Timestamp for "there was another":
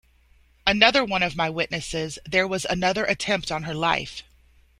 2.25-3.05